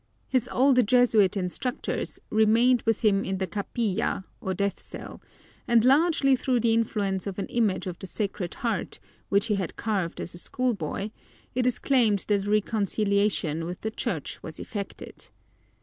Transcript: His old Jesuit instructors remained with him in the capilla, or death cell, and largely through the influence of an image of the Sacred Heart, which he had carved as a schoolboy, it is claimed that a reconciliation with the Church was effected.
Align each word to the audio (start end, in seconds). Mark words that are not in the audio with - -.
His 0.27 0.49
old 0.51 0.87
Jesuit 0.87 1.37
instructors 1.37 2.19
remained 2.31 2.81
with 2.87 3.01
him 3.01 3.23
in 3.23 3.37
the 3.37 3.45
capilla, 3.45 4.25
or 4.39 4.55
death 4.55 4.79
cell, 4.81 5.21
and 5.67 5.85
largely 5.85 6.35
through 6.35 6.61
the 6.61 6.73
influence 6.73 7.27
of 7.27 7.37
an 7.37 7.45
image 7.49 7.85
of 7.85 7.99
the 7.99 8.07
Sacred 8.07 8.51
Heart, 8.55 8.99
which 9.29 9.45
he 9.45 9.53
had 9.57 9.75
carved 9.75 10.19
as 10.19 10.33
a 10.33 10.39
schoolboy, 10.39 11.11
it 11.53 11.67
is 11.67 11.77
claimed 11.77 12.25
that 12.29 12.47
a 12.47 12.49
reconciliation 12.49 13.65
with 13.65 13.81
the 13.81 13.91
Church 13.91 14.41
was 14.41 14.59
effected. 14.59 15.29